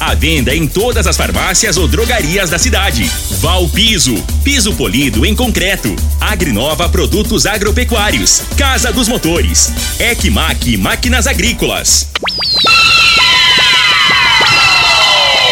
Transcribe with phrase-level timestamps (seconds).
[0.00, 3.10] À venda em todas as farmácias ou drogarias da cidade.
[3.40, 5.94] Val Piso, piso polido em concreto.
[6.20, 8.42] Agrinova Produtos Agropecuários.
[8.56, 9.72] Casa dos Motores.
[9.98, 12.08] Ecmac Máquinas Agrícolas.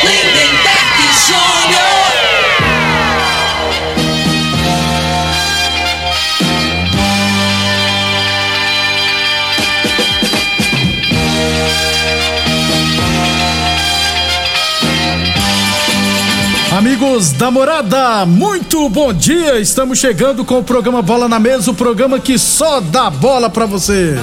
[0.02, 1.86] Lindenberg Júnior.
[16.77, 19.58] Amigos da morada, muito bom dia!
[19.58, 23.64] Estamos chegando com o programa Bola na Mesa o programa que só dá bola pra
[23.64, 24.14] você.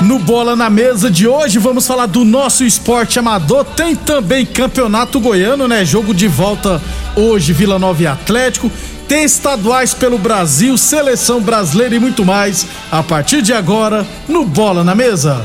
[0.00, 3.62] No Bola na Mesa de hoje vamos falar do nosso esporte amador.
[3.62, 5.84] Tem também Campeonato Goiano, né?
[5.84, 6.80] Jogo de volta
[7.14, 8.70] hoje, Vila Nova e Atlético.
[9.06, 12.66] Tem estaduais pelo Brasil, seleção brasileira e muito mais.
[12.90, 15.44] A partir de agora, no Bola na Mesa.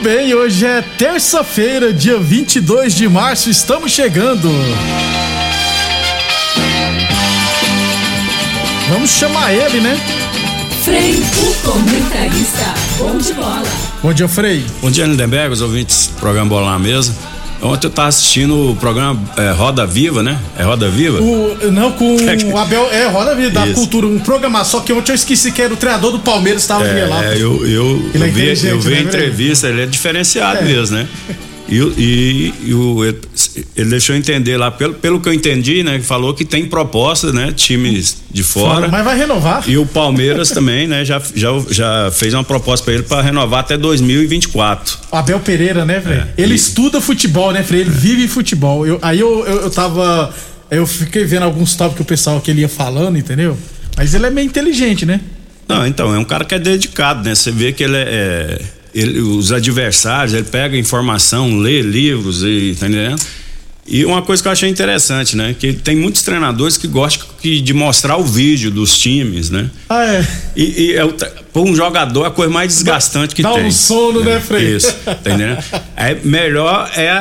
[0.00, 4.48] Bem, hoje é terça-feira, dia 22 de março, estamos chegando.
[8.88, 9.96] Vamos chamar ele, né?
[10.84, 12.74] Frei, o comentarista.
[12.98, 13.62] Bom de bola.
[14.02, 14.64] Bom dia, Frei.
[14.80, 17.14] Bom dia, Lindenberg, os ouvintes do programa Bola na Mesa.
[17.62, 20.38] Ontem eu tava assistindo o programa é, Roda Viva, né?
[20.56, 21.20] É Roda Viva?
[21.20, 22.16] O, não, com
[22.52, 23.74] o Abel, é, Roda Vida, da Isso.
[23.74, 26.86] Cultura, um programa, só que ontem eu esqueci que era o treinador do Palmeiras, estava
[26.86, 27.24] é, lá.
[27.24, 30.60] É, eu, eu, Ele é eu vi, inteligente, eu vi né, entrevista, ele é diferenciado
[30.60, 30.62] É.
[30.62, 31.08] mesmo, né?
[31.70, 32.98] E, e, e o,
[33.76, 35.98] ele deixou entender lá, pelo, pelo que eu entendi, né?
[35.98, 37.52] que Falou que tem proposta, né?
[37.52, 38.88] Times de fora.
[38.88, 39.62] Mas vai renovar.
[39.68, 41.04] E o Palmeiras também, né?
[41.04, 44.98] Já, já, já fez uma proposta para ele para renovar até 2024.
[45.12, 46.18] Abel Pereira, né, Frei?
[46.18, 47.80] É, ele e- estuda futebol, né, Frei?
[47.82, 48.86] Ele vive futebol.
[48.86, 50.34] Eu- aí eu, eu, eu tava.
[50.70, 53.56] Eu fiquei vendo alguns tópicos que o pessoal que ele ia falando, entendeu?
[53.96, 55.20] Mas ele é meio inteligente, né?
[55.66, 57.34] Não, então, é um cara que é dedicado, né?
[57.34, 58.60] Você vê que ele é.
[58.94, 62.76] É- ele- os adversários, ele pega informação, lê livros e.
[62.78, 63.20] Tá entendendo?
[63.92, 65.56] E uma coisa que eu achei interessante, né?
[65.58, 69.68] Que tem muitos treinadores que gostam que- de mostrar o vídeo dos times, né?
[69.88, 70.26] Ah, é.
[70.54, 73.64] E, e é o, pra um jogador a coisa mais desgastante que Dá tem.
[73.64, 74.76] um sono, né, Frei?
[74.76, 75.58] Isso, tá entendendo?
[75.96, 77.18] É, melhor é a,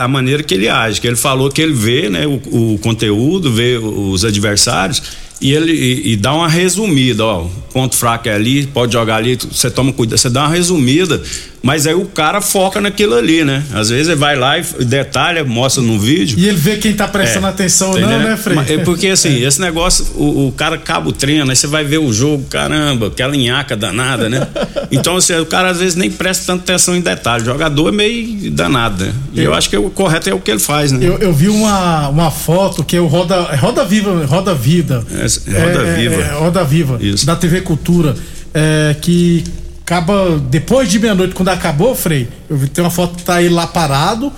[0.00, 2.34] a- a maneira que ele age, que ele falou que ele vê né, o,
[2.74, 5.02] o conteúdo, vê os adversários
[5.42, 9.36] e ele e, e dá uma resumida, ó, ponto fraco é ali, pode jogar ali,
[9.36, 11.20] você toma cuidado, você dá uma resumida,
[11.62, 13.62] mas aí o cara foca naquilo ali, né?
[13.72, 16.38] Às vezes ele vai lá e detalha, mostra no vídeo.
[16.38, 18.28] E ele vê quem tá prestando É, atenção ou não, entendendo?
[18.28, 18.58] né, Frei?
[18.68, 21.98] É porque assim, esse negócio, o, o cara acaba o treino, aí você vai ver
[21.98, 24.46] o jogo, caramba, aquela linhaca danada, né?
[24.90, 27.42] Então, assim, o cara às vezes nem presta tanta atenção em detalhe.
[27.42, 29.12] O jogador é meio danado, né?
[29.32, 30.98] E eu acho que o correto é o que ele faz, né?
[31.06, 35.02] Eu, eu vi uma, uma foto que é o Roda, é Roda Viva, Roda Vida.
[35.10, 36.14] É, é Roda É, Viva.
[36.22, 37.24] é, Roda Viva, Isso.
[37.24, 38.14] da TV Cultura.
[38.52, 39.44] é, que
[39.92, 43.52] acaba depois de meia-noite, quando acabou, Frei, eu vi tem uma foto que tá ele
[43.54, 44.32] lá parado,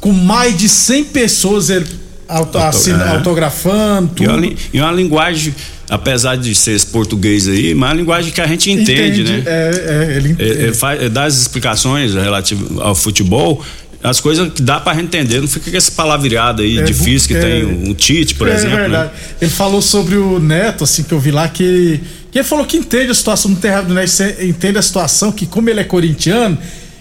[0.00, 1.86] com mais de 100 pessoas ele
[2.28, 3.08] auto, assina- é.
[3.16, 4.30] autografando, E tudo.
[4.30, 5.52] uma, li- e uma linguagem,
[5.88, 9.42] apesar de ser esse português aí, mas é uma linguagem que a gente entende, né?
[9.44, 10.50] É, é, ele entende.
[10.50, 13.64] Ele, ele faz, ele dá as explicações relativas ao futebol,
[14.02, 17.28] as coisas que dá pra gente entender, não fica com essa palavreada aí É, difícil
[17.28, 17.40] que é.
[17.40, 19.10] tem o, o Tite, por é exemplo, verdade.
[19.12, 19.20] né?
[19.40, 22.00] Ele falou sobre o Neto, assim, que eu vi lá, que,
[22.32, 24.10] que ele falou que entende a situação do Terra do Neto,
[24.42, 26.56] entende a situação, que como ele é corintiano,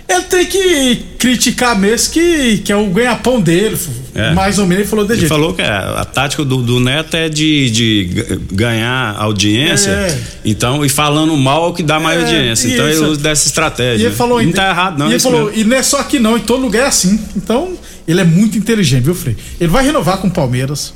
[0.09, 3.77] Ele tem que criticar mesmo que, que é o ganha-pão dele.
[4.15, 4.33] É.
[4.33, 5.29] Mais ou menos ele falou de Ele jeito.
[5.29, 10.19] falou que a, a tática do, do Neto é de, de ganhar audiência, É.
[10.43, 12.67] então, e falando mal é o que dá mais É, audiência.
[12.73, 13.03] Então isso.
[13.03, 14.03] ele usa dessa estratégia.
[14.03, 15.05] E ele falou não tá errado, não.
[15.05, 15.61] E é ele isso falou, mesmo.
[15.61, 17.19] e não é só aqui não, em todo lugar é assim.
[17.35, 17.77] Então,
[18.07, 19.37] ele é muito inteligente, viu, Frei?
[19.61, 20.91] Ele vai renovar com o Palmeiras.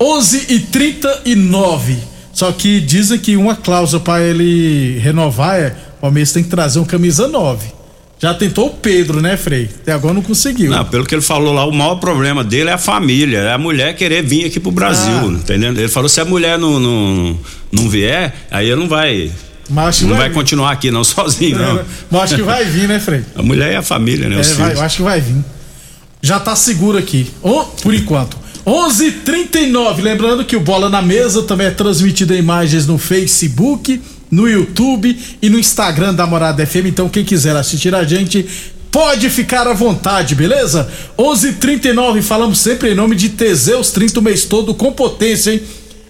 [0.00, 1.96] 11 e 39.
[2.32, 6.78] Só que dizem que uma cláusula para ele renovar é: o Palmeiras tem que trazer
[6.80, 7.66] um camisa 9.
[8.18, 9.68] Já tentou o Pedro, né, Frei?
[9.82, 10.70] Até agora não conseguiu.
[10.70, 13.58] Não, pelo que ele falou lá, o maior problema dele é a família, é a
[13.58, 15.26] mulher querer vir aqui pro Brasil, Ah.
[15.26, 15.70] entendeu?
[15.72, 17.38] Ele falou se a mulher não, não,
[17.70, 19.30] não vier, aí ele não vai,
[19.68, 20.34] Mas acho que não vai vir.
[20.34, 21.82] continuar aqui não sozinho, não.
[22.10, 23.22] Mas acho que vai vir, né, Frei?
[23.36, 24.40] A mulher e a família, né?
[24.40, 25.44] É, vai, eu acho que vai vir.
[26.22, 27.30] Já tá seguro aqui.
[27.42, 28.38] O- por enquanto.
[28.64, 30.00] 11:39.
[30.00, 34.00] Lembrando que o Bola na Mesa também é transmitido em imagens no Facebook,
[34.34, 36.86] no YouTube e no Instagram da Morada FM.
[36.86, 38.44] Então, quem quiser assistir a gente,
[38.90, 40.88] pode ficar à vontade, beleza?
[41.16, 42.20] 11:39.
[42.20, 45.62] Falamos sempre em nome de Teseus 30 o mês todo com potência, hein?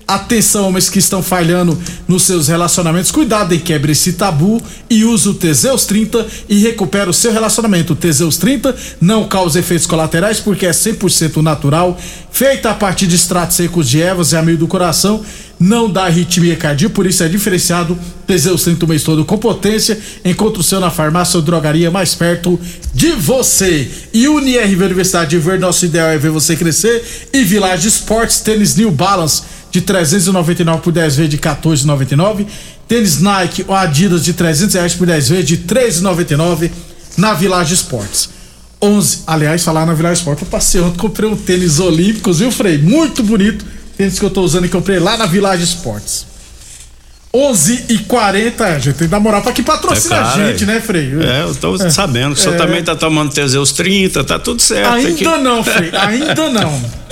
[0.07, 3.11] Atenção, homens que estão falhando nos seus relacionamentos.
[3.11, 7.95] Cuidado e quebre esse tabu e use o Teseus 30 e recupera o seu relacionamento.
[7.95, 11.99] O Teseus 30 não causa efeitos colaterais porque é 100% natural,
[12.31, 15.25] feita a partir de extratos secos de ervas e amido do coração,
[15.59, 17.99] não dá arritmia cardíaca, por isso é diferenciado.
[18.27, 19.99] Teseus 30 o mês todo com potência.
[20.25, 22.61] Encontre o seu na farmácia ou drogaria mais perto
[22.93, 23.89] de você.
[24.13, 27.29] E UniRV Universidade de Verde, nosso ideal é ver você crescer.
[27.33, 29.43] E Village Sports, tênis New Balance
[29.75, 32.47] de 399 por 10 vezes de 14,99.
[32.87, 36.71] Tênis Nike ou Adidas de 300 reais por 10 vezes de 13,99
[37.17, 38.29] na Village Sports.
[38.81, 42.79] 11, aliás, falar na Village Sports, eu passei ontem, comprei um tênis olímpicos, viu, Frei?
[42.79, 43.65] Muito bonito.
[43.97, 46.27] Tênis que eu tô usando e comprei lá na Village Sports.
[47.35, 50.47] 11 e 40, a gente tem que dar moral pra que patrocina É claro, a
[50.53, 50.67] gente, é.
[50.69, 51.11] né, Frei?
[51.21, 52.35] É, eu tô sabendo.
[52.35, 52.59] O senhor É.
[52.59, 54.93] também tá tomando Teseus 30, tá tudo certo.
[54.93, 56.81] Ainda que- não, Frei, ainda não.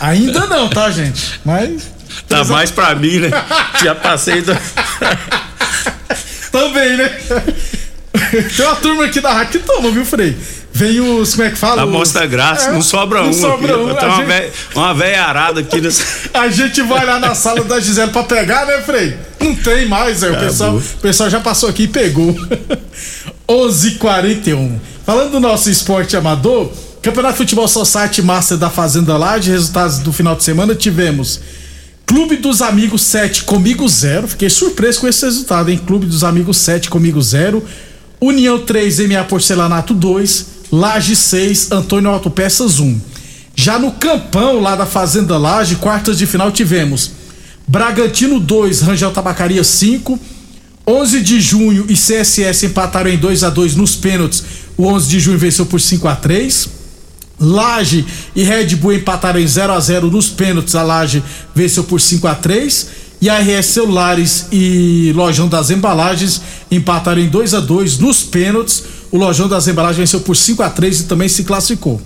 [0.00, 1.38] Ainda não, tá, gente?
[1.44, 1.82] Mas.
[2.28, 3.30] Tá mais pra mim, né?
[3.82, 4.56] Já passei do.
[6.50, 7.08] Também, né?
[8.56, 10.36] Tem uma turma aqui da rádio que toma, viu, Frei?
[10.72, 11.34] Vem os.
[11.34, 11.82] Como é que fala?
[11.82, 13.32] A Os- mostra grátis, É, não sobra não um.
[13.32, 13.82] sobra aqui.
[13.82, 13.94] um.
[13.94, 15.80] Tem uma, gente- véia, uma véia arada aqui.
[16.34, 19.16] A gente vai lá na sala da Gisele pra pegar, né, Frei?
[19.40, 20.26] Não tem mais, é.
[20.26, 20.48] O Acabou.
[20.48, 22.34] pessoal, o pessoal já passou aqui e pegou.
[23.48, 24.78] 11:41.
[25.04, 26.70] Falando do nosso esporte amador,
[27.02, 31.40] Campeonato Futebol Society Master da Fazenda Laje, resultados do final de semana tivemos
[32.08, 34.28] Clube dos Amigos 7 comigo 0.
[34.28, 35.78] Fiquei surpreso com esse resultado, hein?
[35.86, 37.62] Clube dos Amigos 7 comigo 0.
[38.18, 40.46] União 3, MA Porcelanato 2.
[40.72, 42.98] Laje 6, Antônio Autopeças 1.
[43.54, 47.10] Já no campão lá da Fazenda Laje, quartas de final tivemos
[47.66, 50.18] Bragantino 2, Rangel Tabacaria 5.
[50.86, 54.42] 11 de junho e CSS empataram em 2 a 2 nos pênaltis.
[54.78, 56.77] O 11 de junho venceu por 5 a 3.
[57.40, 58.04] Laje
[58.34, 60.74] e Red Bull empataram em 0 a 0 nos pênaltis.
[60.74, 61.22] A Laje
[61.54, 62.88] venceu por 5 a 3
[63.20, 66.40] e a RS Celulares e Lojão das Embalagens
[66.70, 68.84] empataram em 2 a 2 nos pênaltis.
[69.10, 72.00] O Lojão das Embalagens venceu por 5 a 3 e também se classificou.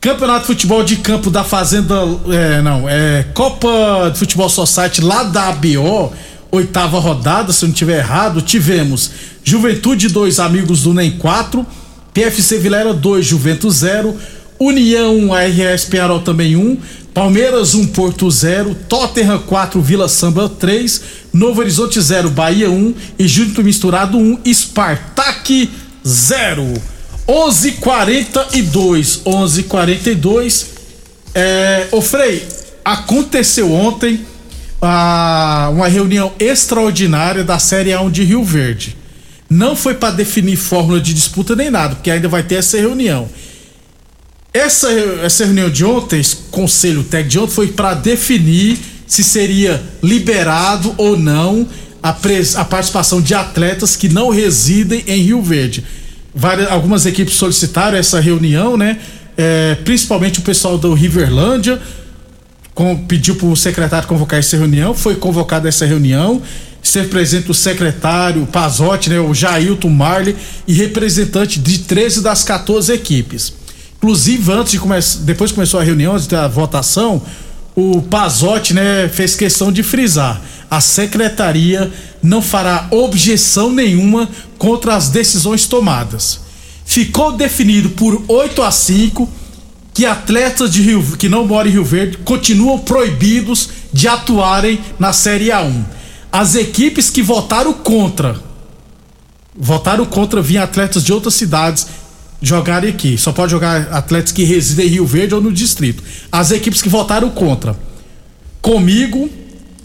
[0.00, 1.96] Campeonato de Futebol de Campo da Fazenda.
[2.28, 6.12] É, não, é Copa de Futebol Society lá da ABO,
[6.50, 8.42] oitava rodada, se eu não tiver errado.
[8.42, 9.10] Tivemos
[9.42, 11.66] Juventude 2, Amigos do NEM 4,
[12.12, 14.16] PFC Vilela 2, Juventus 0,
[14.58, 16.78] União ARS Penharol também 1,
[17.12, 23.26] Palmeiras 1, Porto 0, Tottenham 4, Vila Samba 3, Novo Horizonte 0, Bahia 1 e
[23.26, 25.70] Junto Misturado 1, Spartak
[26.06, 26.74] 0.
[27.26, 30.66] 11:42, 11:42.
[31.34, 32.46] É, ô Frei,
[32.84, 34.20] aconteceu ontem
[34.80, 38.96] ah, uma reunião extraordinária da Série A1 de Rio Verde.
[39.48, 43.28] Não foi para definir fórmula de disputa nem nada, porque ainda vai ter essa reunião.
[44.56, 44.90] Essa,
[45.22, 50.94] essa reunião de ontem, esse conselho técnico de ontem, foi para definir se seria liberado
[50.96, 51.68] ou não
[52.02, 55.84] a, pres- a participação de atletas que não residem em Rio Verde.
[56.34, 58.98] Várias, algumas equipes solicitaram essa reunião, né?
[59.36, 61.80] É, principalmente o pessoal do Riverlândia
[62.74, 66.40] com- pediu para o secretário convocar essa reunião, foi convocada essa reunião,
[66.82, 70.34] esteve presente o secretário Pazotti, né, o Jailton Marley
[70.66, 73.52] e representante de 13 das 14 equipes.
[74.06, 77.20] Inclusive, antes de começar, depois começou a reunião, antes da votação,
[77.74, 85.08] o Pazotti, né, fez questão de frisar: a secretaria não fará objeção nenhuma contra as
[85.08, 86.38] decisões tomadas.
[86.84, 89.28] Ficou definido por 8 a 5
[89.92, 95.12] que atletas de Rio, que não moram em Rio Verde continuam proibidos de atuarem na
[95.12, 95.82] Série A1.
[96.30, 98.40] As equipes que votaram contra
[99.58, 101.88] votaram contra vir atletas de outras cidades
[102.40, 103.16] jogarem aqui.
[103.18, 106.02] Só pode jogar atletas que residem em Rio Verde ou no distrito.
[106.30, 107.76] As equipes que votaram contra:
[108.60, 109.28] Comigo,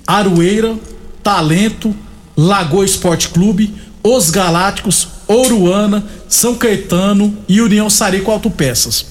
[0.06, 0.76] Aroeira,
[1.24, 1.96] Talento,
[2.36, 9.06] Lagoa Esporte Clube, Os Galácticos, Oruana, São Caetano e União Sarico Autopeças.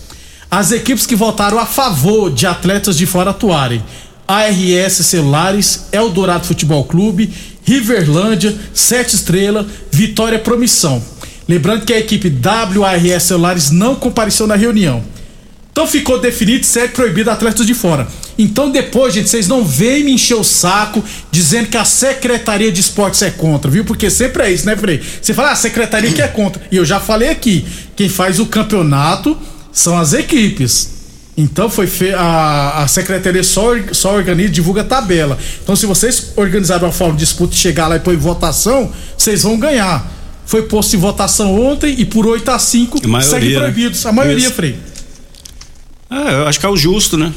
[0.50, 3.82] As equipes que votaram a favor de atletas de fora atuarem:
[4.26, 7.32] ARS Celulares, Eldorado Futebol Clube,
[7.62, 11.02] Riverlândia, Sete Estrela, Vitória Promissão.
[11.50, 12.32] Lembrando que a equipe
[12.76, 15.02] WARS Celulares não compareceu na reunião.
[15.72, 18.06] Então ficou definido segue proibido atletas de fora.
[18.38, 22.80] Então depois, gente, vocês não vêm me encher o saco dizendo que a Secretaria de
[22.80, 23.84] Esportes é contra, viu?
[23.84, 25.02] Porque sempre é isso, né, Frei?
[25.20, 26.62] Você fala, ah, a Secretaria que é contra.
[26.70, 27.66] E eu já falei aqui,
[27.96, 29.36] quem faz o campeonato
[29.72, 31.00] são as equipes.
[31.36, 32.14] Então foi fe...
[32.14, 35.36] a, a secretaria só, só organiza, divulga a tabela.
[35.64, 38.92] Então se vocês organizarem uma forma de disputa e chegar lá e pôr em votação,
[39.18, 40.19] vocês vão ganhar.
[40.50, 44.04] Foi posto em votação ontem e por 8 a 5 segue proibidos.
[44.04, 44.54] A maioria, Isso.
[44.56, 44.76] Frei.
[46.10, 47.32] É, eu acho que é o justo, né?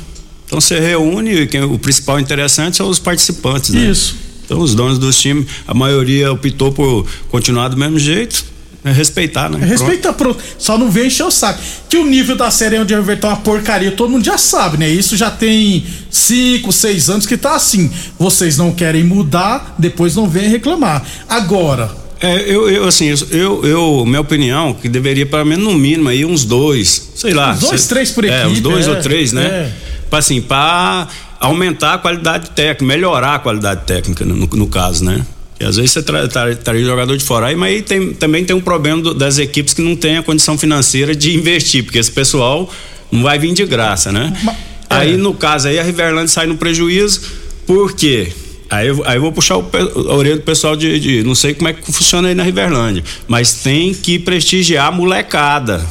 [0.48, 3.86] Então você reúne, quem, o principal interessante são os participantes, né?
[3.86, 4.16] Isso.
[4.44, 8.46] Então os donos dos times, a maioria optou por continuar do mesmo jeito.
[8.84, 9.60] É respeitar, né?
[9.62, 10.44] É respeitar, pronto.
[10.58, 11.62] Só não vem encher o saco.
[11.88, 14.90] Que o nível da série onde vai tá uma porcaria, todo mundo já sabe, né?
[14.90, 17.92] Isso já tem 5, 6 anos que tá assim.
[18.18, 21.06] Vocês não querem mudar, depois não vêm reclamar.
[21.30, 26.08] Agora, é, eu, eu assim, eu, eu, minha opinião, que deveria pelo menos no mínimo
[26.08, 27.52] aí uns dois, sei lá.
[27.52, 28.40] Uns dois, sei, três por equipe.
[28.40, 29.46] É, uns dois é, ou três, né?
[29.46, 29.72] É.
[30.10, 35.26] Pra, assim, pra aumentar a qualidade técnica, melhorar a qualidade técnica no, no caso, né?
[35.60, 38.46] E às vezes você traz tá, tá, jogador de fora aí, mas aí tem, também
[38.46, 42.00] tem um problema do, das equipes que não têm a condição financeira de investir, porque
[42.00, 42.72] esse pessoal
[43.12, 44.34] não vai vir de graça, né?
[44.42, 44.60] Mas, é.
[44.90, 47.22] Aí no caso aí a Riverland sai no prejuízo,
[47.68, 48.32] por quê?
[48.74, 49.70] Aí eu, aí eu vou puxar o,
[50.10, 53.04] a orelha do pessoal de, de, Não sei como é que funciona aí na Riverlândia,
[53.28, 55.86] mas tem que prestigiar a molecada.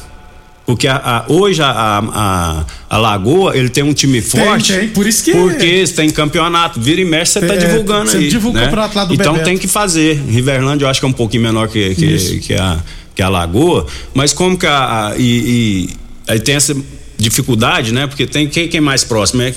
[0.66, 4.72] Porque a, a, hoje a, a, a, Lagoa, ele tem um time forte.
[4.72, 5.32] Tem, tem, por isso que.
[5.32, 8.28] Porque tem campeonato, vira e mexe, você está divulgando você aí.
[8.28, 8.66] divulga né?
[8.66, 9.44] o campeonato lá do Então Bebeto.
[9.44, 10.20] tem que fazer.
[10.28, 12.78] Riverlândia eu acho que é um pouquinho menor que, que, que, a,
[13.14, 15.14] que a Lagoa, mas como que a.
[15.18, 15.90] e, e,
[16.28, 16.76] aí tem essa
[17.18, 18.06] dificuldade, né?
[18.06, 19.42] Porque tem quem, quem é mais próximo?
[19.42, 19.52] É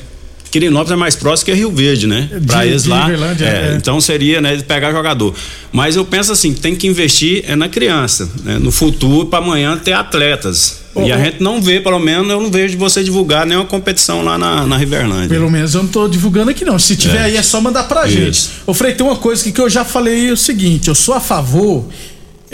[0.56, 2.30] Quirinópolis é mais próximo que Rio Verde, né?
[2.48, 3.12] Para eles lá.
[3.12, 3.76] É, é.
[3.76, 5.36] Então seria, né, pegar jogador.
[5.70, 8.58] Mas eu penso assim, tem que investir é na criança, né?
[8.58, 10.86] no futuro para amanhã ter atletas.
[10.96, 14.38] E a gente não vê, pelo menos eu não vejo você divulgar nenhuma competição lá
[14.38, 15.28] na, na Riverlândia.
[15.28, 16.80] Pelo menos eu não tô divulgando aqui não.
[16.80, 17.24] Se tiver é.
[17.24, 18.16] aí é só mandar pra Isso.
[18.16, 18.50] gente.
[18.66, 21.20] Ô Frei, tem uma coisa que, que eu já falei o seguinte, eu sou a
[21.20, 21.86] favor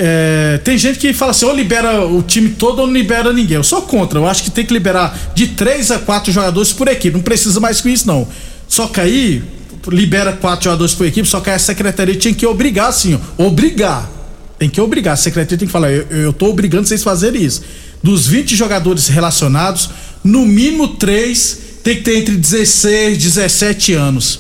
[0.04, 3.58] é, tem gente que fala assim, ou libera o time todo ou não libera ninguém.
[3.58, 4.18] Eu sou contra.
[4.18, 7.16] Eu acho que tem que liberar de três a quatro jogadores por equipe.
[7.16, 8.28] Não precisa mais que isso, não.
[8.68, 9.44] Só que aí,
[9.90, 14.10] libera quatro jogadores por equipe, só que a secretaria tinha que obrigar, assim, ó, obrigar.
[14.58, 15.14] Tem que obrigar.
[15.14, 17.62] A secretaria tem que falar, eu, eu tô obrigando vocês a fazerem isso.
[18.02, 19.92] Dos 20 jogadores relacionados,
[20.24, 24.40] no mínimo três tem que ter entre 16 e 17 anos.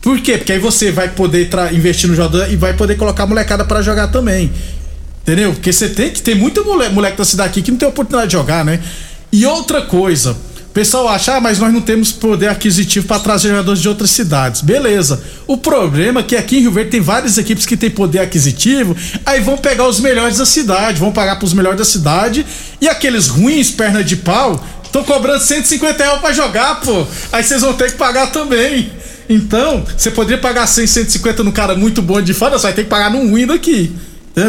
[0.00, 0.38] Por quê?
[0.38, 3.80] Porque aí você vai poder investir no jogador e vai poder colocar a molecada para
[3.80, 4.50] jogar também.
[5.28, 5.52] Entendeu?
[5.52, 6.22] Porque você tem que.
[6.22, 8.80] Tem muita moleque, moleque da cidade aqui que não tem oportunidade de jogar, né?
[9.30, 10.32] E outra coisa.
[10.32, 14.10] O pessoal acha, ah, mas nós não temos poder aquisitivo para trazer jogadores de outras
[14.10, 14.62] cidades.
[14.62, 15.22] Beleza.
[15.46, 18.96] O problema é que aqui em Rio Verde tem várias equipes que têm poder aquisitivo,
[19.26, 22.46] aí vão pegar os melhores da cidade, vão pagar pros melhores da cidade,
[22.80, 27.06] e aqueles ruins, perna de pau, estão cobrando 150 reais pra jogar, pô.
[27.32, 28.92] Aí vocês vão ter que pagar também.
[29.28, 32.84] Então, você poderia pagar 100, 150 no cara muito bom de fora, você vai ter
[32.84, 33.92] que pagar num ruim daqui.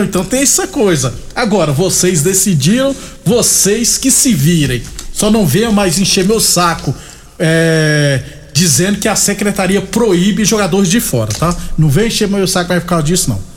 [0.04, 1.14] Então tem essa coisa.
[1.36, 4.84] Agora, vocês decidiram, vocês que se virem.
[5.14, 6.94] Só não venham mais encher meu saco.
[7.38, 8.22] É,
[8.54, 11.56] dizendo que a secretaria proíbe jogadores de fora, tá?
[11.78, 13.49] Não vem encher meu saco vai ficar disso, não.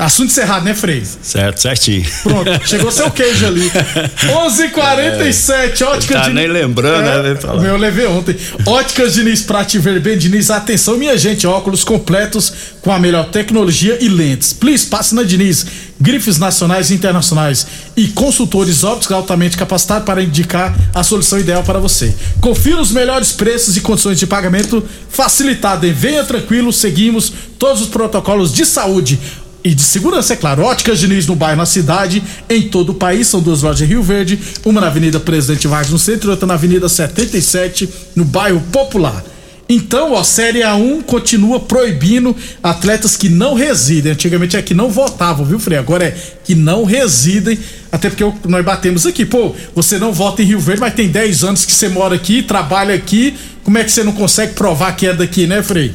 [0.00, 1.02] Assunto encerrado, né, Frei?
[1.04, 2.06] Certo, certinho.
[2.22, 3.70] Pronto, chegou seu queijo ali.
[4.32, 7.38] 11:47 é, óticas tá de nem lembrando, é, né?
[7.60, 8.34] Meu eu levei ontem.
[8.64, 14.08] Óticas Diniz Prate Verben Diniz, atenção minha gente, óculos completos com a melhor tecnologia e
[14.08, 14.54] lentes.
[14.54, 15.66] Please, passe na Diniz.
[16.02, 21.78] Grifes nacionais e internacionais e consultores ópticos altamente capacitados para indicar a solução ideal para
[21.78, 22.14] você.
[22.40, 25.86] Confira os melhores preços e condições de pagamento facilitado.
[25.86, 29.20] E venha tranquilo, seguimos todos os protocolos de saúde
[29.62, 30.62] e de segurança, é claro.
[30.62, 33.26] Óticas Diniz no bairro, na cidade, em todo o país.
[33.26, 36.46] São duas lojas em Rio Verde, uma na Avenida Presidente Vargas no centro e outra
[36.46, 39.24] na Avenida 77, no bairro Popular.
[39.68, 44.10] Então, ó, Série A1 continua proibindo atletas que não residem.
[44.10, 45.78] Antigamente é que não votavam, viu, Frei?
[45.78, 47.56] Agora é que não residem.
[47.92, 49.24] Até porque nós batemos aqui.
[49.24, 52.42] Pô, você não vota em Rio Verde, mas tem 10 anos que você mora aqui,
[52.42, 53.36] trabalha aqui.
[53.62, 55.92] Como é que você não consegue provar que é daqui, né, Frei?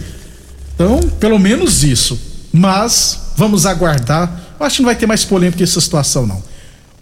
[0.74, 2.35] Então, pelo menos isso.
[2.56, 6.42] Mas vamos aguardar Eu acho que não vai ter mais polêmica essa situação, não.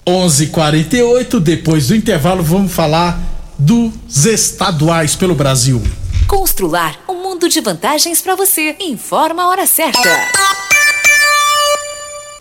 [0.06, 3.20] 11:48 depois do intervalo, vamos falar
[3.58, 5.82] dos estaduais pelo Brasil.
[6.28, 8.76] Constrular um mundo de vantagens para você.
[8.80, 10.02] Informa a hora certa.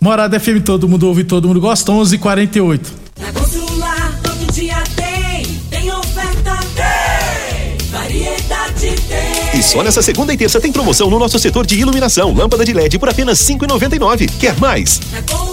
[0.01, 1.91] Morada FM, todo mundo ouve, todo mundo gosta.
[1.91, 3.02] 11:48.
[9.63, 12.33] Só nessa segunda e terça tem promoção no nosso setor de iluminação.
[12.33, 14.29] Lâmpada de LED por apenas R$ 5,99.
[14.39, 14.99] Quer mais?
[15.29, 15.52] Constrular,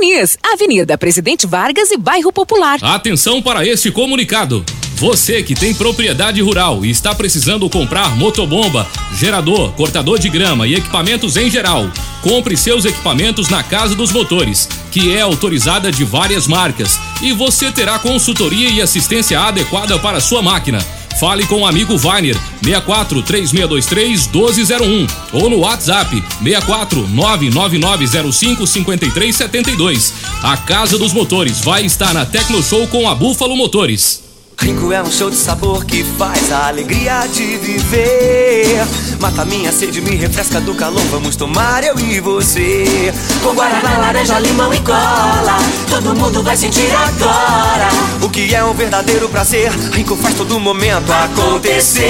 [0.41, 2.79] Avenida Presidente Vargas e Bairro Popular.
[2.81, 4.65] Atenção para este comunicado.
[4.95, 10.73] Você que tem propriedade rural e está precisando comprar motobomba, gerador, cortador de grama e
[10.73, 11.87] equipamentos em geral,
[12.23, 17.71] compre seus equipamentos na Casa dos Motores, que é autorizada de várias marcas, e você
[17.71, 20.83] terá consultoria e assistência adequada para sua máquina.
[21.19, 30.13] Fale com o amigo Vainer 64 3623 1201 ou no WhatsApp 64 99905 5372.
[30.41, 34.30] A Casa dos Motores vai estar na Tecno Show com a Búfalo Motores.
[34.61, 38.85] Rinco é um show de sabor que faz a alegria de viver.
[39.19, 41.01] Mata minha sede, me refresca do calor.
[41.09, 43.11] Vamos tomar eu e você.
[43.41, 45.57] Com guaraná, laranja, limão e cola.
[45.89, 47.89] Todo mundo vai sentir agora.
[48.21, 49.71] O que é um verdadeiro prazer.
[49.93, 52.01] Rinco faz todo momento acontecer.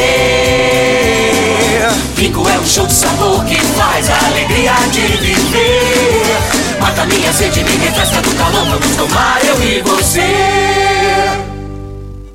[2.18, 6.80] Rinco é um show de sabor que faz a alegria de viver.
[6.82, 8.66] Mata minha sede, me refresca do calor.
[8.66, 10.71] Vamos tomar eu e você.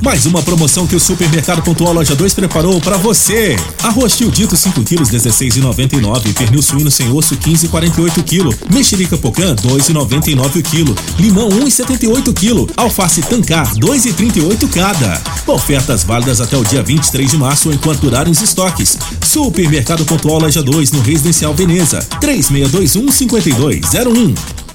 [0.00, 3.56] Mais uma promoção que o Supermercado Pontual Loja 2 preparou para você.
[3.82, 6.32] Arroz tio dito 5 quilos 16,99.
[6.34, 8.72] Pernil suíno sem osso 15,48 kg.
[8.72, 10.94] Mexerica pocã 2,99 o quilo.
[11.18, 12.72] Limão 1,78 kg.
[12.76, 15.20] Alface tancar 2,38 cada.
[15.46, 18.96] Ofertas válidas até o dia 23 de março enquanto durarem os estoques.
[19.26, 24.57] Supermercado Pontual Loja 2 no Residencial Veneza 3621 5201.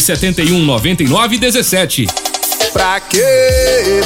[0.00, 2.06] 71 99 17.
[2.72, 3.20] Pra quê?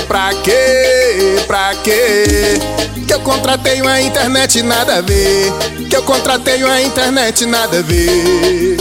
[0.06, 1.36] Pra quê?
[1.46, 2.58] Pra quê?
[3.06, 5.52] Que eu contratei uma internet nada a ver.
[5.88, 8.76] Que eu contratei uma internet nada a ver.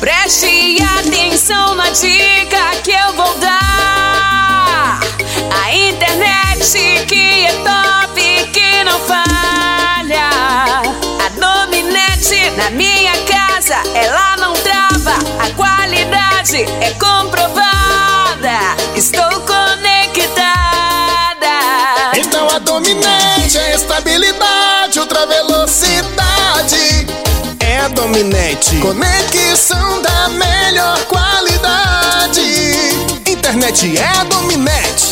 [0.00, 5.00] Preste atenção na dica que eu vou dar.
[5.50, 8.20] A internet que é top,
[8.52, 10.30] que não falha.
[11.24, 14.54] A Dominete na minha casa, ela não
[15.38, 18.76] A qualidade é comprovada.
[18.94, 20.42] Estou conectada.
[22.16, 27.06] Então a dominante é estabilidade, ultra velocidade.
[27.60, 28.76] É a dominante.
[28.76, 32.42] Conexão da melhor qualidade.
[33.26, 35.11] Internet é a dominante.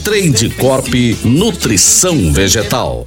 [0.00, 0.88] Trade Corp
[1.24, 3.06] Nutrição Vegetal.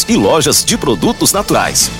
[0.07, 1.91] e lojas de produtos naturais.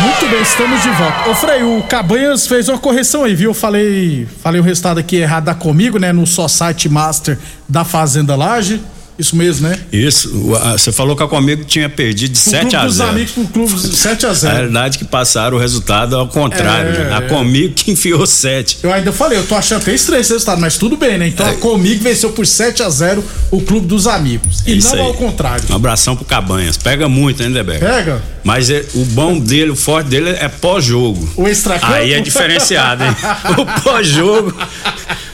[0.00, 1.30] Muito bem, estamos de volta.
[1.30, 3.50] Ô Frei, o Cabanhas fez uma correção aí, viu?
[3.50, 6.12] Eu falei, falei o resultado aqui errado da comigo, né?
[6.12, 8.80] No só site master da Fazenda Laje.
[9.18, 9.78] Isso mesmo, né?
[9.90, 10.30] Isso.
[10.72, 13.08] Você falou que a Comigo tinha perdido de Pro 7 clube a dos 0.
[13.10, 16.90] amigos pro clube 7 a A 0 verdade é que passaram o resultado ao contrário.
[16.94, 17.14] É, né?
[17.14, 17.28] A é.
[17.28, 18.78] Comigo que enfiou 7.
[18.82, 21.28] Eu ainda falei, eu tô achando até estranho esse resultado, mas tudo bem, né?
[21.28, 24.62] Então a comigo venceu por 7 a 0 o clube dos amigos.
[24.66, 25.00] E É não aí.
[25.00, 25.64] ao contrário.
[25.70, 26.76] Um abração pro Cabanhas.
[26.76, 27.80] Pega muito, hein, Debeck?
[27.80, 28.22] Pega?
[28.44, 31.26] Mas é- o bom dele, o forte dele é pós-jogo.
[31.36, 31.92] O extracampo?
[31.94, 33.16] Aí é diferenciado, hein?
[33.58, 34.54] o pós-jogo,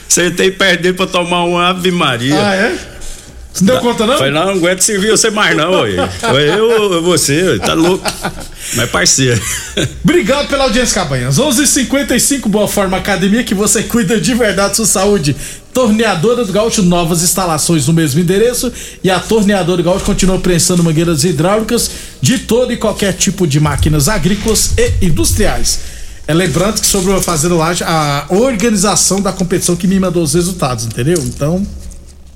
[0.07, 2.35] você tem que perder pra tomar uma Ave Maria.
[2.39, 2.92] Ah, é?
[3.53, 4.17] Você não deu conta, não?
[4.17, 5.95] Foi lá, não aguento servir você mais, não, oi.
[6.19, 8.03] Foi eu, você, tá louco.
[8.75, 9.39] Mas parceiro.
[10.03, 11.37] Obrigado pela audiência, Cabanhas.
[11.37, 15.35] 11:55 Boa Forma Academia, que você cuida de verdade sua saúde.
[15.71, 18.71] Torneadora do Gaúcho, novas instalações no mesmo endereço.
[19.03, 23.59] E a Torneadora do Gaúcho continua prensando mangueiras hidráulicas de todo e qualquer tipo de
[23.59, 25.79] máquinas agrícolas e industriais.
[26.25, 30.33] É lembrando que sobre o Fazenda Laje, a organização da competição que me mandou os
[30.33, 31.17] resultados, entendeu?
[31.19, 31.65] Então,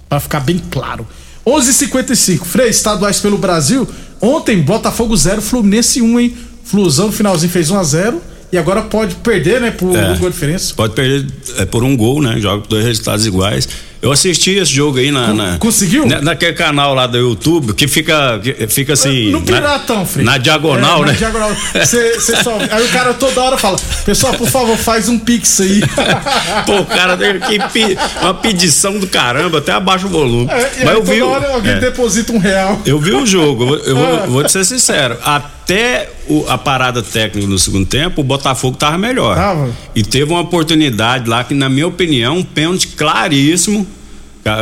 [0.10, 1.06] Pra ficar bem claro.
[1.46, 3.88] 11:55 Frei, estaduais pelo Brasil.
[4.22, 6.38] Ontem, Botafogo 0, Fluminense 1, hein?
[6.64, 9.72] Flusão, no finalzinho fez 1 a 0 E agora pode perder, né?
[9.72, 10.12] Por É.
[10.12, 10.74] um gol de diferença.
[10.74, 11.26] Pode perder
[11.58, 12.40] é, por um gol, né?
[12.40, 13.68] Joga dois resultados iguais.
[14.02, 15.34] Eu assisti esse jogo aí na.
[15.34, 16.06] na conseguiu?
[16.06, 19.32] Na, naquele canal lá do YouTube que fica, que fica assim.
[19.32, 20.24] No na- Piratão, Frei.
[20.26, 21.12] Na diagonal, É, né?
[21.14, 21.52] Na diagonal.
[21.86, 25.60] Cê, cê só, aí o cara toda hora fala: Pessoal, por favor, faz um pix
[25.62, 25.82] aí.
[26.66, 30.48] Pô, o cara tem que uma pedição do caramba, até abaixa o volume.
[30.52, 31.22] É, Mas eu toda vi.
[31.22, 31.80] hora alguém é.
[31.80, 32.80] deposita um real.
[32.86, 35.18] Eu vi o jogo, eu, vou, vou te ser sincero.
[35.24, 39.36] Até o- a parada técnica no segundo tempo, o Botafogo tava melhor.
[39.36, 39.70] Tava.
[39.96, 43.88] E teve uma oportunidade lá que, na minha opinião, um pênalti claríssimo.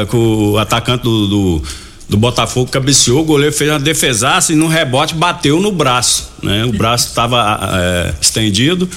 [0.10, 1.64] Que o atacante do, do,
[2.10, 6.30] do Botafogo cabeceou, o goleiro fez uma defesaça e no rebote bateu no braço.
[6.44, 6.66] Né?
[6.66, 8.90] O braço estava estendido.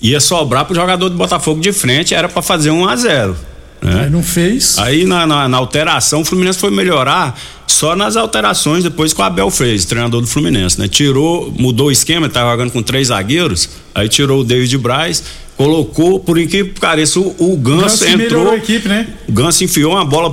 [0.00, 3.36] Ia sobrar pro jogador do Botafogo de frente, era para fazer 1 a 0
[3.80, 4.02] né?
[4.04, 4.78] Aí não fez.
[4.78, 9.24] Aí na, na- na alteração, o Fluminense foi melhorar só nas alterações depois com o
[9.24, 10.86] Abel fez, treinador do Fluminense, né?
[10.86, 15.22] Tirou, mudou o esquema, ele tava jogando com três zagueiros, aí tirou o David Braz,
[15.62, 18.50] colocou, por incrível que pareça, o, o Ganso, Ganso entrou.
[18.50, 19.06] a equipe, né?
[19.28, 20.32] O Ganso enfiou uma bola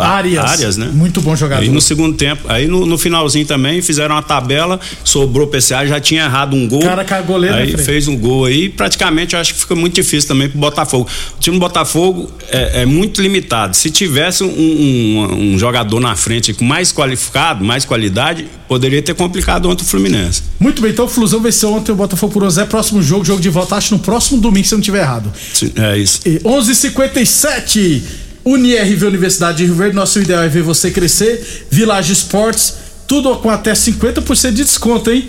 [0.00, 0.44] a- Arias.
[0.50, 0.90] Arias, né?
[0.92, 1.62] Muito bom jogador.
[1.62, 5.86] Aí no segundo tempo, aí no, no finalzinho também fizeram uma tabela, sobrou o PCA,
[5.86, 6.80] já tinha errado um gol.
[6.80, 10.28] Cara cagou goleiro, Aí fez um gol aí, praticamente eu acho que fica muito difícil
[10.28, 11.08] também pro Botafogo.
[11.36, 13.74] O time do Botafogo é, é muito limitado.
[13.76, 19.14] Se tivesse um, um- um jogador na frente com mais qualificado, mais qualidade, poderia ter
[19.14, 20.42] complicado ontem o Fluminense.
[20.58, 23.24] Muito bem, então o Flusão venceu ontem o Botafogo por 1 a 0 Próximo jogo,
[23.24, 25.32] jogo de volta, acho no próximo domingo, se eu não estiver errado.
[25.54, 26.20] Sim, É isso.
[26.26, 28.02] E 11:57
[28.44, 31.66] UniRV Universidade de Rio Verde, nosso ideal é ver você crescer.
[31.70, 32.74] Village Esportes,
[33.06, 35.28] tudo com até 50% de desconto, hein?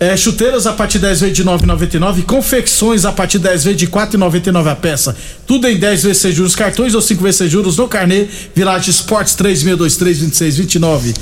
[0.00, 3.78] É, chuteiras a partir de 10 vezes de 9,99, confecções a partir de 10 vezes
[3.78, 5.14] de 4,99 a peça.
[5.46, 8.26] Tudo em 10 vezes sem juros cartões ou 5 vezes sem juros no carnê.
[8.54, 11.14] Village Esportes 3623 2629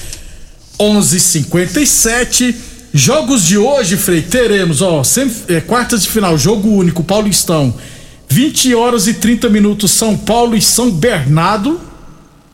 [0.79, 2.55] 11:57
[2.93, 7.75] Jogos de hoje, Frei, teremos, ó, sem, é, quartas de final, jogo único, Paulistão.
[8.29, 11.81] 20 horas e 30 minutos, São Paulo e São Bernardo.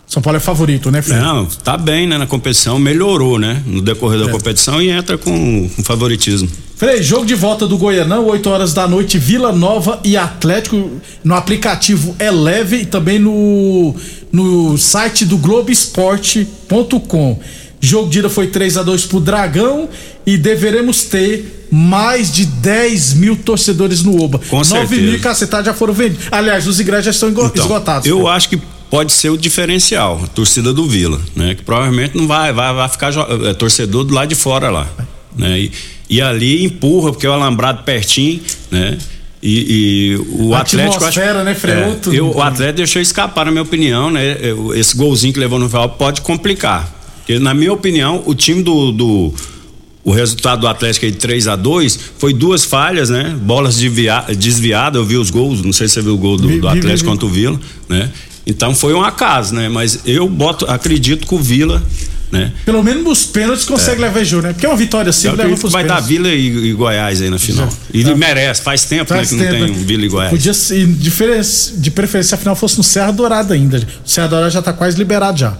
[0.07, 1.19] São Paulo é favorito, né, Frei?
[1.19, 2.19] Não, tá bem, né?
[2.19, 3.63] Na competição, melhorou, né?
[3.67, 4.25] No decorrer É.
[4.27, 6.49] da competição e entra com, com favoritismo.
[6.77, 10.91] Frei, jogo de volta do Goianão, 8 horas da noite, Vila Nova e Atlético,
[11.25, 13.95] no aplicativo Eleve e também no,
[14.31, 17.41] no site do Globoesporte.com.
[17.85, 19.89] Jogo de ida foi 3 a 2 pro Dragão
[20.27, 24.39] e deveremos ter mais de 10 mil torcedores no Oba.
[24.49, 25.03] Com 9 certeza.
[25.03, 26.27] mil cacetados já foram vendidos.
[26.31, 28.07] Aliás, os ingressos já estão Então, esgotados.
[28.09, 28.59] Eu acho que
[28.91, 31.55] pode ser o diferencial, a torcida do Vila, né?
[31.55, 33.13] Que provavelmente não vai, vai, vai ficar
[33.45, 34.89] é, torcedor do lado de fora lá,
[35.37, 35.59] né?
[35.61, 35.73] E,
[36.09, 38.97] e ali empurra, porque é o alambrado pertinho, né?
[39.43, 43.63] E, e o A Atlético acho- né, é, eu- o Atlético deixou escapar, na minha
[43.63, 44.37] opinião, né?
[44.75, 47.04] Esse golzinho que levou no final pode complicar.
[47.27, 49.35] Porque, na minha opinião, o time do, do,
[50.05, 53.35] o resultado do Atlético aí de 3 a 2 foi duas falhas, né?
[53.41, 56.49] Bolas desvia, desviadas, eu vi os gols, não sei se você viu o gol do,
[56.49, 58.11] Vi- do vi- Atlético vi- contra o Vila, né?
[58.47, 59.69] Então foi um acaso, né?
[59.71, 61.83] Mas eu boto, acredito que o Vila,
[62.31, 62.53] né?
[62.67, 64.53] Pelo menos nos pênaltis consegue levar jogo, né?
[64.53, 66.01] Porque é uma vitória assim, Eu leva pros vai dar.
[66.01, 67.67] Vila e, e Goiás aí na final.
[67.93, 69.81] E ele merece, faz tempo Faz né, que tempo, não tem né?
[69.81, 70.31] um Vila e Goiás.
[70.31, 73.79] Podia ser, de, preferência- de preferência, se a final fosse no Serra Dourada ainda.
[74.05, 75.57] O Serra Dourada já tá quase liberado já.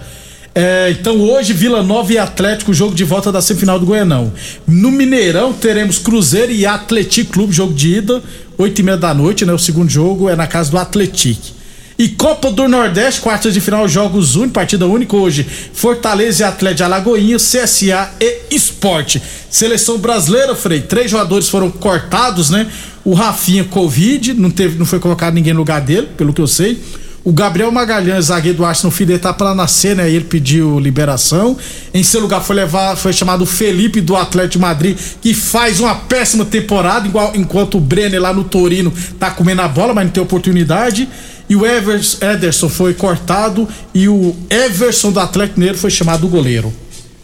[0.57, 4.31] É, então hoje, Vila Nova e Atlético, jogo de volta da semifinal do Goianão.
[4.65, 8.23] No Mineirão teremos Cruzeiro e Atlético Clube, jogo de ida,
[8.57, 9.51] oito e meia da noite, né?
[9.51, 11.53] O segundo jogo é na casa do Atlético.
[11.99, 15.45] E Copa do Nordeste, quartas de final, jogos únicos, partida única hoje.
[15.73, 19.21] Fortaleza e Atlético de Alagoinha, CSA e Esporte.
[19.49, 22.65] Seleção brasileira, Frei, três jogadores foram cortados, né?
[23.03, 26.47] O Rafinha, Covid, não, teve, não foi colocado ninguém no lugar dele, pelo que eu
[26.47, 26.81] sei.
[27.25, 30.07] O Gabriel Magalhães, zagueiro do Arsenal, filho tá pra nascer, né?
[30.07, 31.57] Ele pediu liberação.
[31.91, 35.95] Em seu lugar foi levar, foi chamado Felipe do Atlético de Madrid, que faz uma
[35.95, 40.11] péssima temporada, igual, enquanto o Brenner lá no Torino tá comendo a bola, mas não
[40.11, 41.09] tem oportunidade.
[41.49, 46.71] E o Ederson foi cortado e o Everson do Atlético Mineiro foi chamado goleiro.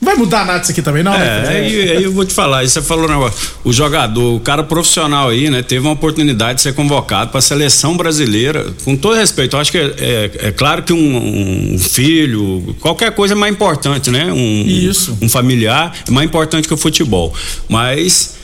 [0.03, 1.13] Vai mudar nada isso aqui também, não?
[1.13, 1.47] É, né?
[1.49, 3.51] aí, aí eu vou te falar, isso você falou um negócio.
[3.63, 7.41] O jogador, o cara profissional aí, né, teve uma oportunidade de ser convocado para a
[7.41, 8.65] seleção brasileira.
[8.83, 13.11] Com todo respeito, eu acho que é, é- é claro que um, um filho, qualquer
[13.11, 14.33] coisa é mais importante, né?
[14.33, 15.15] Um, Isso.
[15.21, 17.31] Um familiar é mais importante que o futebol.
[17.69, 18.37] Mas.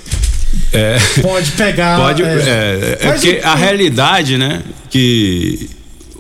[0.72, 1.98] é, Pode pegar.
[2.00, 2.28] Pode, é.
[2.28, 5.68] é, é porque a realidade, né, que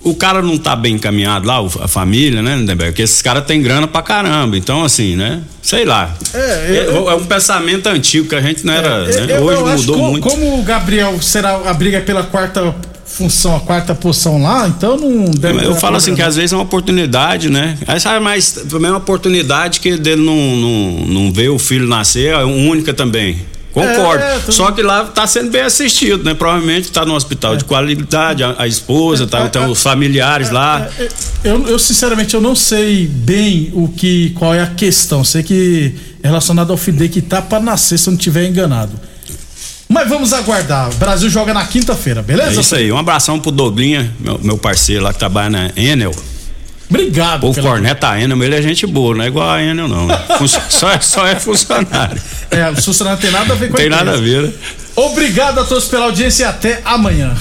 [0.10, 2.92] o cara não tá bem encaminhado lá, a família, né, Lindenberg?
[2.92, 4.58] Porque esses caras têm grana pra caramba.
[4.58, 5.42] Então, assim, né?
[5.62, 6.14] Sei lá.
[6.34, 8.90] É, eu- É, um pensamento antigo que a gente não era.
[8.90, 9.38] Eu- né?
[9.38, 10.28] eu- Hoje eu mudou co- muito.
[10.28, 12.74] Como o Gabriel será a briga é pela quarta
[13.06, 15.66] função, a quarta posição lá, então não deve.
[15.66, 17.78] Eu falo assim que às vezes é uma oportunidade, né?
[17.88, 21.88] Aí sabe, mas também é uma oportunidade que dele não, não, não vê o filho
[21.88, 23.38] nascer, é única também.
[23.82, 24.24] Concordo.
[24.24, 26.34] É, tudo- Só que lá tá sendo bem assistido, né?
[26.34, 27.58] Provavelmente tá no hospital É.
[27.58, 30.88] de qualidade, a, a esposa, tá, então os familiares lá.
[31.44, 35.24] Eu, eu, sinceramente eu não sei bem o que qual é a questão.
[35.24, 38.92] Sei que é relacionado ao dele que tá pra nascer, se eu não tiver enganado.
[39.90, 40.90] Mas vamos aguardar.
[40.90, 42.58] O Brasil joga na quinta-feira, beleza?
[42.58, 42.92] É isso aí.
[42.92, 46.14] Um abração pro Doblinha, meu, meu parceiro lá que trabalha na Enel.
[46.90, 47.48] Obrigado.
[47.50, 50.08] O pela- Corneta Enel, ele é gente boa, não é igual a Enel, não.
[50.70, 52.22] Só, é, só é funcionário.
[52.50, 54.54] É, o funcionário tem nada a ver com tem a nada a ver, né?
[54.96, 57.36] Obrigado a todos pela audiência e até amanhã.